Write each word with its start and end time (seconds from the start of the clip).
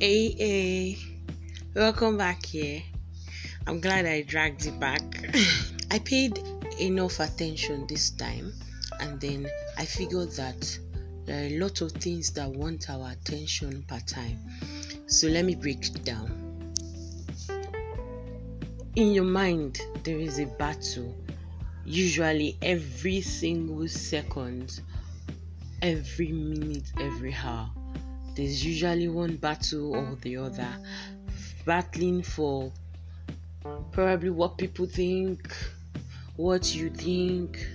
Hey, 0.00 0.30
hey, 0.30 0.98
welcome 1.74 2.16
back 2.16 2.46
here. 2.46 2.82
I'm 3.66 3.80
glad 3.80 4.06
I 4.06 4.22
dragged 4.22 4.64
it 4.64 4.80
back. 4.80 5.02
I 5.90 5.98
paid 5.98 6.38
enough 6.80 7.20
attention 7.20 7.86
this 7.86 8.08
time, 8.08 8.50
and 8.98 9.20
then 9.20 9.46
I 9.76 9.84
figured 9.84 10.30
that 10.38 10.78
there 11.26 11.42
are 11.42 11.48
a 11.48 11.58
lot 11.58 11.82
of 11.82 11.92
things 11.92 12.30
that 12.30 12.48
want 12.48 12.88
our 12.88 13.10
attention 13.10 13.84
per 13.86 14.00
time. 14.00 14.38
So 15.06 15.28
let 15.28 15.44
me 15.44 15.54
break 15.54 15.84
it 15.84 16.02
down. 16.02 16.72
In 18.96 19.12
your 19.12 19.24
mind, 19.24 19.82
there 20.04 20.16
is 20.16 20.38
a 20.38 20.46
battle, 20.46 21.14
usually 21.84 22.56
every 22.62 23.20
single 23.20 23.86
second, 23.86 24.80
every 25.82 26.32
minute, 26.32 26.90
every 26.98 27.34
hour 27.34 27.70
there's 28.34 28.64
usually 28.64 29.08
one 29.08 29.36
battle 29.36 29.94
or 29.94 30.16
the 30.22 30.36
other, 30.36 30.68
battling 31.64 32.22
for 32.22 32.72
probably 33.92 34.30
what 34.30 34.58
people 34.58 34.86
think, 34.86 35.54
what 36.36 36.74
you 36.74 36.90
think, 36.90 37.66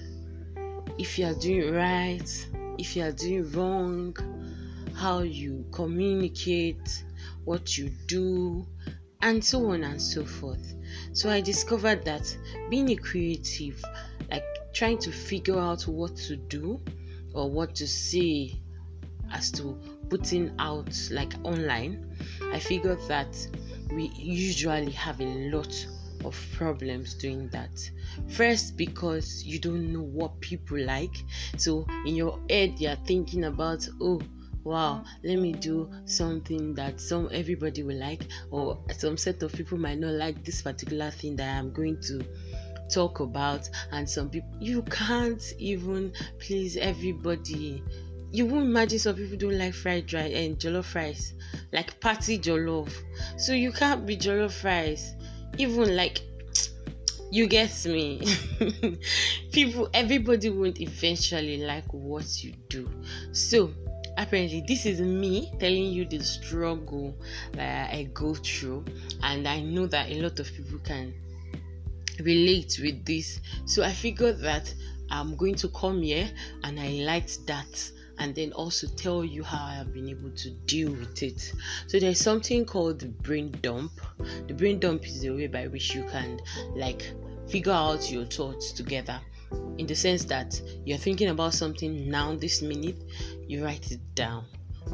if 0.98 1.20
you 1.20 1.26
are 1.26 1.36
doing 1.36 1.74
right, 1.74 2.48
if 2.78 2.96
you 2.96 3.04
are 3.04 3.12
doing 3.12 3.52
wrong, 3.52 4.16
how 4.96 5.20
you 5.20 5.66
communicate, 5.72 7.04
what 7.44 7.78
you 7.78 7.90
do, 8.08 8.66
and 9.22 9.44
so 9.44 9.72
on 9.72 9.84
and 9.84 10.02
so 10.02 10.24
forth. 10.24 10.74
So 11.14 11.30
I 11.30 11.42
discovered 11.42 12.06
that 12.06 12.36
being 12.70 12.90
a 12.92 12.96
creative, 12.96 13.84
like 14.32 14.44
trying 14.74 15.00
to 15.00 15.12
figure 15.12 15.60
out 15.60 15.88
what 15.88 16.16
to 16.18 16.36
do 16.36 16.80
or 17.34 17.50
what 17.50 17.76
to 17.76 17.88
say 17.88 18.60
as 19.34 19.52
to 19.52 19.78
putting 20.10 20.54
out 20.60 20.96
like 21.12 21.34
online, 21.44 22.16
I 22.52 22.60
figured 22.60 23.00
that 23.08 23.36
we 23.92 24.12
usually 24.16 24.92
have 24.92 25.20
a 25.22 25.26
lot 25.26 25.88
of 26.24 26.40
problems 26.54 27.14
doing 27.14 27.50
that. 27.50 27.90
First, 28.30 28.78
because 28.78 29.44
you 29.44 29.60
don't 29.60 29.94
know 29.94 30.02
what 30.02 30.40
people 30.42 30.80
like, 30.80 31.16
so 31.58 31.86
in 32.06 32.16
your 32.16 32.40
head 32.50 32.80
you're 32.80 32.96
thinking 33.06 33.46
about, 33.46 33.88
oh, 34.02 34.22
wow, 34.64 35.04
let 35.24 35.38
me 35.38 35.54
do 35.54 35.92
something 36.06 36.74
that 36.74 37.00
some 37.00 37.30
everybody 37.32 37.84
will 37.84 38.00
like, 38.00 38.24
or 38.50 38.80
some 38.98 39.18
set 39.18 39.44
of 39.44 39.54
people 39.54 39.78
might 39.78 40.00
not 40.00 40.14
like 40.14 40.44
this 40.44 40.62
particular 40.62 41.12
thing 41.12 41.36
that 41.36 41.58
I'm 41.58 41.72
going 41.72 42.02
to 42.02 42.26
talk 42.90 43.20
about, 43.20 43.70
and 43.92 44.10
some 44.10 44.30
people 44.30 44.50
you 44.60 44.82
can't 44.84 45.54
even 45.58 46.12
please 46.40 46.78
everybody 46.78 47.84
you 48.36 48.46
won't 48.46 48.66
imagine 48.66 49.00
some 49.00 49.16
people 49.16 49.38
don't 49.38 49.58
like 49.58 49.74
fried 49.74 50.12
rice 50.12 50.34
and 50.34 50.60
jollof 50.60 50.94
rice, 50.94 51.34
like 51.72 51.98
party 52.02 52.38
jollof. 52.38 52.92
So 53.38 53.54
you 53.54 53.72
can't 53.72 54.06
be 54.06 54.18
jollof 54.18 54.62
rice. 54.64 55.14
Even 55.58 55.96
like 55.96 56.22
you 57.32 57.48
get 57.48 57.86
me. 57.86 58.22
people, 59.54 59.90
everybody 59.94 60.50
won't 60.50 60.82
eventually 60.82 61.66
like 61.66 61.86
what 61.94 62.44
you 62.44 62.54
do. 62.68 62.90
So 63.32 63.72
apparently 64.18 64.66
this 64.68 64.86
is 64.86 65.00
me 65.00 65.54
telling 65.58 65.86
you 65.86 66.04
the 66.06 66.20
struggle 66.20 67.16
that 67.54 67.94
I 67.94 68.04
go 68.14 68.34
through, 68.34 68.84
and 69.24 69.48
I 69.48 69.62
know 69.62 69.88
that 69.88 70.10
a 70.10 70.22
lot 70.22 70.42
of 70.42 70.52
people 70.54 70.80
can 70.80 71.14
relate 72.20 72.80
with 72.82 73.06
this. 73.06 73.40
So 73.66 73.82
I 73.82 73.94
figured 73.94 74.40
that 74.40 74.74
I'm 75.10 75.38
going 75.38 75.56
to 75.56 75.70
come 75.70 76.02
here 76.02 76.30
and 76.64 76.80
I 76.80 76.90
liked 77.06 77.46
that 77.48 77.92
and 78.20 78.34
then 78.36 78.54
also 78.54 78.88
tell 78.88 79.24
you 79.24 79.44
how 79.44 79.66
I 79.66 79.74
have 79.74 79.94
been 79.94 80.10
able 80.10 80.32
to 80.32 80.50
deal 80.66 80.92
with 80.92 81.22
it. 81.24 81.54
So 81.88 82.00
there's 82.00 82.20
something 82.20 82.66
called 82.66 83.00
the 83.00 83.08
brain 83.08 83.56
dump. 83.62 83.92
The 84.48 84.54
brain 84.54 84.80
dump 84.80 85.06
is 85.06 85.22
the 85.22 85.32
way 85.32 85.48
by 85.48 85.68
which 85.68 85.94
you 85.94 86.04
can 86.04 86.40
like 86.76 87.12
figure 87.48 87.74
out 87.74 88.12
your 88.12 88.26
thoughts 88.26 88.72
together 88.72 89.20
in 89.78 89.88
the 89.88 89.96
sense 89.96 90.24
that 90.26 90.60
you're 90.86 90.98
thinking 90.98 91.30
about 91.30 91.54
something 91.54 92.10
now 92.10 92.36
this 92.36 92.62
minute, 92.62 92.98
you 93.48 93.64
write 93.64 93.92
it 93.92 94.00
down 94.16 94.46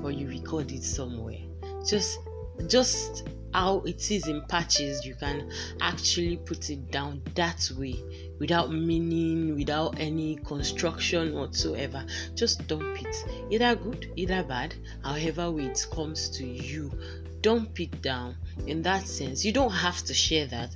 or 0.03 0.12
you 0.12 0.28
record 0.28 0.72
it 0.72 0.84
somewhere. 0.84 1.40
Just 1.88 2.20
just 2.68 3.28
how 3.54 3.80
it 3.82 4.12
is 4.12 4.28
in 4.28 4.42
patches, 4.44 5.06
you 5.06 5.16
can 5.16 5.52
actually 5.82 6.38
put 6.38 6.70
it 6.70 6.90
down 6.92 7.22
that 7.36 7.70
way 7.78 8.02
without 8.40 8.72
meaning, 8.72 9.56
without 9.56 10.00
any 10.00 10.38
construction 10.38 11.34
whatsoever. 11.34 12.06
Just 12.36 12.66
dump 12.68 13.02
it, 13.02 13.26
either 13.50 13.76
good, 13.76 14.12
either 14.16 14.44
bad, 14.44 14.76
however 15.04 15.52
way 15.52 15.66
it 15.66 15.86
comes 15.92 16.30
to 16.30 16.46
you. 16.46 16.92
Dump 17.42 17.80
it 17.80 18.02
down 18.02 18.38
in 18.68 18.82
that 18.84 19.08
sense. 19.08 19.44
You 19.44 19.52
don't 19.52 19.72
have 19.72 20.04
to 20.04 20.14
share 20.14 20.46
that, 20.48 20.76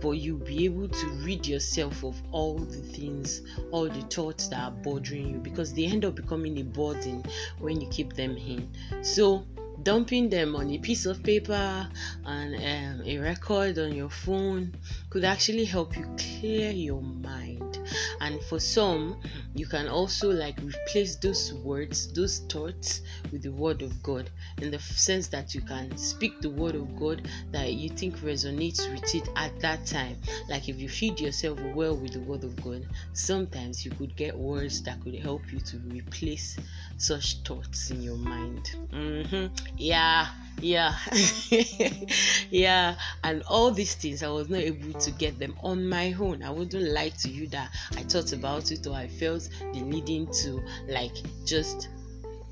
but 0.00 0.12
you'll 0.12 0.38
be 0.38 0.64
able 0.64 0.88
to 0.88 1.06
rid 1.22 1.46
yourself 1.46 2.04
of 2.04 2.20
all 2.30 2.58
the 2.58 2.76
things, 2.76 3.42
all 3.72 3.88
the 3.88 4.02
thoughts 4.02 4.48
that 4.48 4.60
are 4.60 4.70
bothering 4.70 5.28
you 5.28 5.38
because 5.38 5.72
they 5.74 5.84
end 5.84 6.04
up 6.04 6.14
becoming 6.14 6.58
a 6.58 6.62
burden 6.62 7.24
when 7.58 7.80
you 7.80 7.88
keep 7.88 8.12
them 8.12 8.36
in. 8.36 8.70
So, 9.02 9.44
dumping 9.82 10.28
them 10.28 10.56
on 10.56 10.70
a 10.70 10.78
piece 10.78 11.06
of 11.06 11.22
paper 11.22 11.88
and 12.24 12.54
um, 12.54 13.06
a 13.06 13.18
record 13.18 13.78
on 13.78 13.92
your 13.94 14.10
phone 14.10 14.74
could 15.10 15.24
actually 15.24 15.64
help 15.64 15.96
you 15.96 16.06
clear 16.16 16.70
your 16.70 17.02
mind 17.02 17.75
and 18.20 18.40
for 18.42 18.58
some 18.58 19.16
you 19.54 19.66
can 19.66 19.88
also 19.88 20.30
like 20.30 20.58
replace 20.62 21.16
those 21.16 21.52
words 21.54 22.12
those 22.12 22.40
thoughts 22.50 23.02
with 23.32 23.42
the 23.42 23.52
word 23.52 23.82
of 23.82 24.02
god. 24.02 24.30
In 24.58 24.70
the 24.70 24.78
sense 24.78 25.28
that 25.28 25.54
you 25.54 25.60
can 25.60 25.96
speak 25.96 26.40
the 26.40 26.50
word 26.50 26.74
of 26.74 26.96
god 26.98 27.28
that 27.52 27.72
you 27.72 27.88
think 27.90 28.16
resonates 28.18 28.90
with 28.92 29.14
it 29.14 29.28
at 29.36 29.58
that 29.60 29.86
time. 29.86 30.16
Like 30.48 30.68
if 30.68 30.78
you 30.78 30.88
feed 30.88 31.20
yourself 31.20 31.58
well 31.74 31.96
with 31.96 32.12
the 32.12 32.20
word 32.20 32.44
of 32.44 32.62
god 32.62 32.86
sometimes 33.12 33.84
you 33.84 33.90
could 33.92 34.14
get 34.16 34.36
words 34.36 34.82
that 34.82 35.02
could 35.02 35.14
help 35.14 35.42
you 35.52 35.60
to 35.60 35.78
replace 35.88 36.56
such 36.98 37.38
thoughts 37.42 37.90
in 37.90 38.02
your 38.02 38.16
mind. 38.16 38.70
Mm-hmm. 38.92 39.54
yeah 39.76 40.28
yeah. 40.60 40.94
Yeah 42.50 42.94
and 43.24 43.42
all 43.48 43.70
these 43.70 43.94
things 43.94 44.22
i 44.22 44.28
was 44.28 44.48
not 44.48 44.60
able 44.60 44.98
to 44.98 45.10
get 45.12 45.38
them 45.38 45.54
on 45.62 45.88
my 45.88 46.14
own. 46.18 46.42
I 46.42 46.50
wouldn't 46.50 46.90
lie 46.92 47.10
to 47.10 47.28
you 47.28 47.46
that 47.48 47.70
i 47.96 48.02
thought 48.08 48.32
about 48.32 48.70
it 48.70 48.86
or 48.86 48.94
i 48.94 49.06
felt 49.06 49.48
the 49.72 49.80
needing 49.80 50.26
to 50.32 50.62
like 50.88 51.16
just 51.44 51.88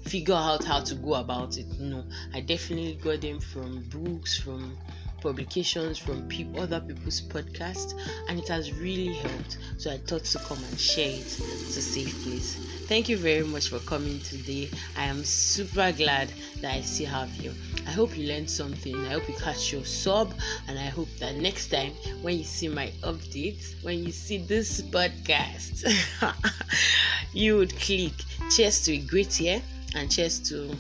figure 0.03 0.35
out 0.35 0.63
how 0.65 0.81
to 0.81 0.95
go 0.97 1.15
about 1.15 1.57
it 1.57 1.67
no 1.81 2.05
i 2.35 2.41
definitely 2.41 2.99
got 3.03 3.21
them 3.21 3.41
from 3.41 3.83
books 3.91 4.39
from 4.39 4.77
publications 5.25 5.97
from 5.99 6.29
people, 6.29 6.61
other 6.61 6.81
people's 6.81 7.23
podcasts, 7.23 7.95
and 8.29 8.39
it 8.39 8.47
has 8.47 8.73
really 8.75 9.15
helped. 9.15 9.57
So 9.79 9.91
I 9.91 9.97
thought 9.97 10.25
to 10.25 10.39
come 10.41 10.63
and 10.63 10.79
share 10.79 11.09
it 11.09 11.29
to 11.29 11.81
safe 11.83 12.23
place. 12.23 12.59
Thank 12.87 13.09
you 13.09 13.17
very 13.17 13.43
much 13.43 13.71
for 13.71 13.79
coming 13.81 14.21
today. 14.21 14.69
I 14.97 15.07
am 15.07 15.25
super 15.25 15.91
glad 15.93 16.29
that 16.61 16.75
I 16.75 16.83
still 16.83 17.07
have 17.09 17.35
you. 17.37 17.53
I 17.87 17.91
hope 17.91 18.17
you 18.17 18.27
learned 18.29 18.51
something. 18.51 18.97
I 19.07 19.11
hope 19.11 19.29
you 19.29 19.35
catch 19.35 19.73
your 19.73 19.85
sub, 19.85 20.35
and 20.69 20.79
I 20.79 20.87
hope 20.87 21.09
that 21.19 21.37
next 21.37 21.69
time 21.69 21.93
when 22.23 22.39
you 22.39 22.45
see 22.45 22.69
my 22.69 22.89
updates, 23.03 23.83
when 23.83 24.05
you 24.05 24.13
see 24.13 24.39
this 24.39 24.83
podcast, 24.83 25.85
you 27.33 27.57
would 27.57 27.77
click. 27.79 28.13
Cheers 28.51 28.83
to 28.85 28.93
a 28.93 28.99
great 28.99 29.41
year 29.41 29.63
and 29.95 30.11
cheers 30.11 30.39
to 30.51 30.75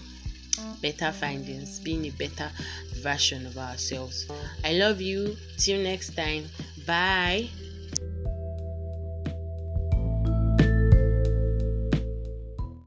better 0.81 1.13
findings, 1.13 1.81
being 1.81 2.07
a 2.07 2.11
better 2.11 2.51
version 3.03 3.47
of 3.47 3.57
ourselves. 3.59 4.27
I 4.65 4.73
love 4.75 5.01
you. 5.01 5.37
Till 5.59 5.83
next 5.83 6.15
time. 6.17 6.45
Bye. 6.87 7.49